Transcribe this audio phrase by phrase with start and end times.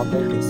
[0.00, 0.48] boots.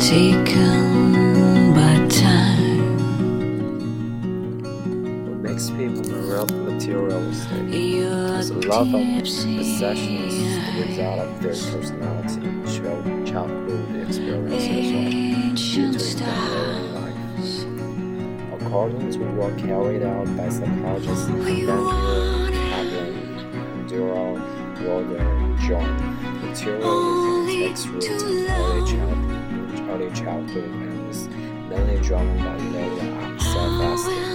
[0.00, 3.08] Taken by time,
[5.14, 6.02] What makes people
[6.90, 7.10] your
[8.40, 9.00] is a love of
[9.56, 10.34] possessions
[10.74, 15.54] the result of their personality, child- childhood experiences, or due
[18.74, 19.28] ancient to style.
[19.28, 19.34] their life.
[19.34, 22.58] According to work carried out by psychologists We Daniel want it.
[22.58, 24.36] Chaplin and Durrell
[24.76, 25.24] Roedder
[25.60, 25.90] John,
[26.42, 34.34] materialism takes root in early childhood, early childhood and is mainly driven by low self-esteem.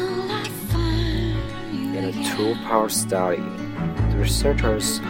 [1.96, 3.44] In a two-part study,
[4.12, 5.02] the researchers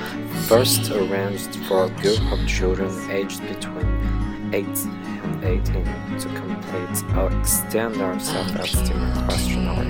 [0.47, 4.65] first arranged for a group of children aged between 8
[5.41, 9.85] and 18 to complete an extended self-esteem questionnaire.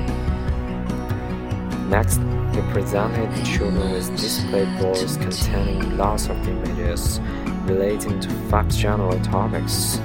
[1.87, 2.19] Next,
[2.53, 7.19] they presented the children with display boards containing lots of images
[7.65, 9.99] relating to five general topics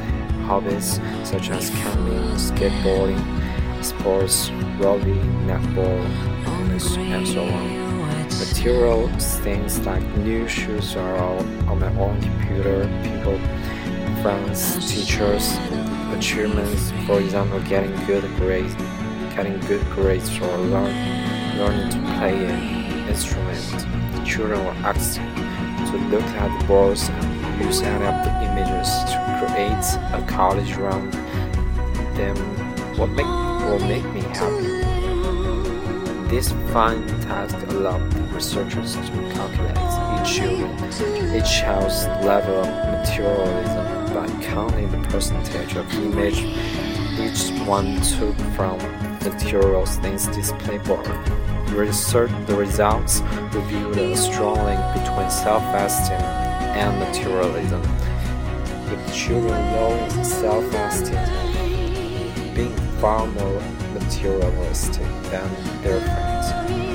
[0.45, 3.22] hobbies such as camping, skateboarding,
[3.83, 5.15] sports, rugby,
[5.47, 6.05] netball,
[6.47, 7.84] and so on.
[8.39, 13.39] Material things like new shoes are all on my own computer, people,
[14.25, 15.58] friends, teachers,
[16.17, 18.72] achievements, for example, getting good grades,
[19.34, 23.61] getting good grades or learn, learning to play an instrument.
[24.16, 28.89] The children were asked to look at the boards and use any of the images
[29.11, 29.84] to create
[30.19, 31.12] a college around
[32.16, 32.34] them.
[32.97, 34.69] What make will make me happy?
[36.31, 39.77] This fine task allowed the researchers to calculate
[40.16, 46.38] each children, each child's level of materialism by counting the percentage of image
[47.19, 48.78] each one took from
[49.25, 51.04] material things display board.
[51.66, 53.20] The, results
[53.52, 57.82] revealed a strong link between self-esteem and materialism.
[58.88, 61.19] With children low in self-esteem,
[62.54, 63.62] being far more
[63.94, 65.02] materialistic
[65.32, 65.50] than
[65.82, 66.52] their friends.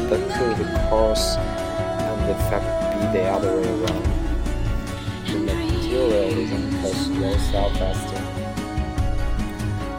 [0.09, 4.19] But could cause and effect be the other way around?
[6.09, 8.25] The materialism cause low self-esteem.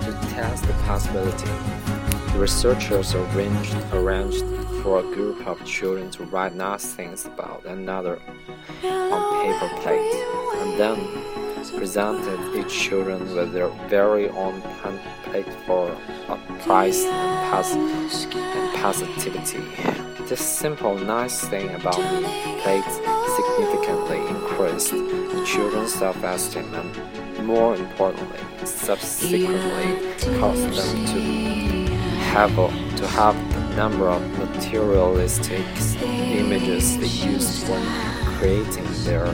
[0.00, 1.46] To test the possibility,
[2.32, 4.44] the researchers arranged, arranged
[4.82, 8.20] for a group of children to write nice things about another
[8.82, 10.14] on paper plate,
[10.56, 10.98] and then
[11.68, 14.62] presented each children with their very own
[15.24, 15.90] plate for
[16.28, 19.62] a prize and, and positivity.
[20.26, 22.20] This simple, nice thing about the
[22.62, 22.84] plate
[23.36, 31.20] significantly increased the children's self-esteem and, more importantly, subsequently caused them to
[32.30, 35.66] have a, to have the number of materialistic
[36.02, 37.84] images they used when
[38.38, 39.26] creating their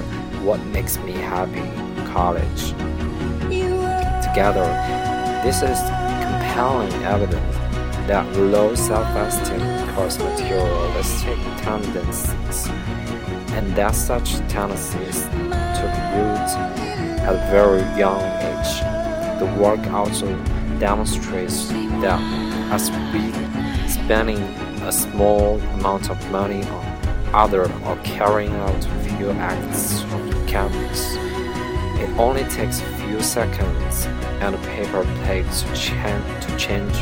[0.43, 1.86] "What Makes Me Happy"
[2.17, 2.71] college.
[4.27, 4.67] Together,
[5.45, 5.79] this is
[6.25, 7.57] compelling evidence
[8.09, 9.61] that low self-esteem
[9.95, 12.69] causes materialistic tendencies,
[13.57, 15.25] and that such tendencies
[15.79, 16.49] took root
[17.21, 18.73] at a very young age.
[19.39, 20.27] The work also
[20.79, 21.69] demonstrates
[22.05, 22.21] that
[22.73, 23.25] as we
[23.91, 24.39] spending
[24.89, 26.85] a small amount of money on
[27.35, 31.17] other or carrying out few acts on campus,
[31.99, 34.07] it only takes a few seconds
[34.41, 35.67] and a paper plate to,
[36.47, 36.95] to change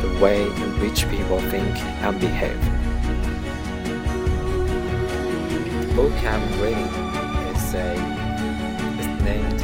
[0.00, 2.60] the way in which people think and behave.
[5.86, 6.90] The book I'm reading
[7.54, 7.92] is a
[9.00, 9.60] is named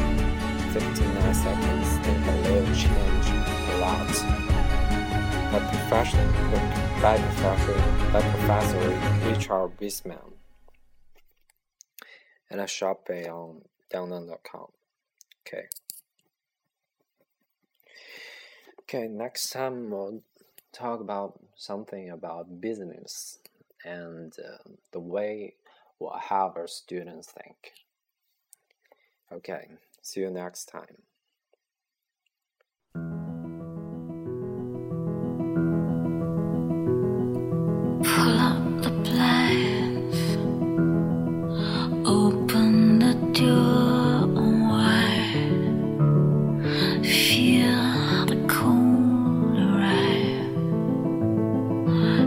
[0.73, 3.27] 59 Seconds Think a Little Change
[3.71, 4.47] a Lot.
[5.53, 7.73] A professional book by Professor
[8.13, 10.37] by Professor Richard Wiseman.
[12.49, 13.61] And I shop it on um,
[13.93, 14.67] download.com.
[15.47, 15.67] Okay.
[18.81, 20.21] Okay, next time we'll
[20.71, 23.39] talk about something about business
[23.83, 25.55] and uh, the way
[25.97, 27.73] what how our students think.
[29.31, 29.67] Okay,
[30.01, 31.01] see you next time.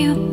[0.00, 0.29] you.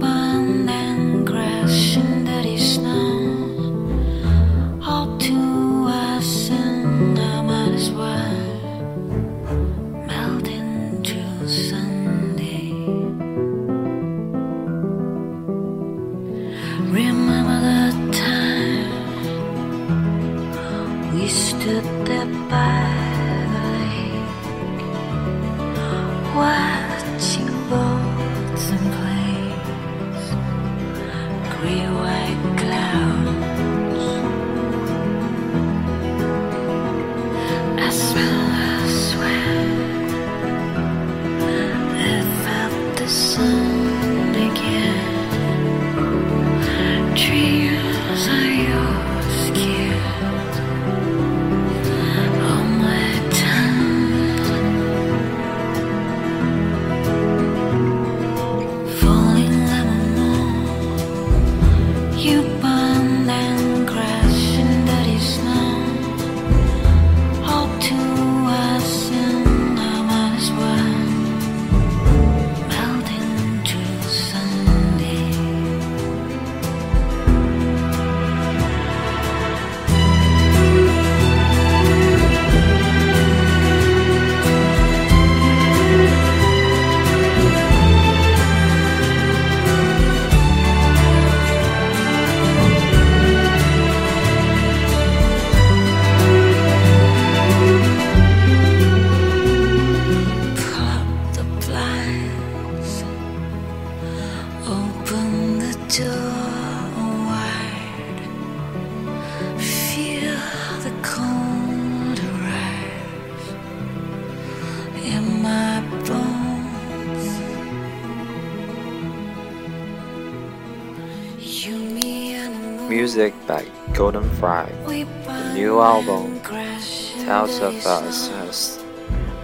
[122.90, 124.72] Music by Golden Fry.
[124.88, 128.30] The new album tells of us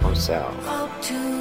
[0.02, 1.33] ourselves.